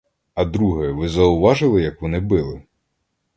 [0.33, 2.61] А друге, ви зауважили, як вони били?